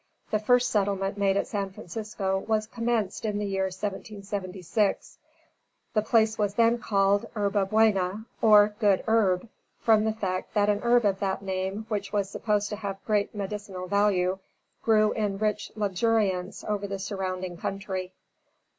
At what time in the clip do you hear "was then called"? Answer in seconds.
6.39-7.27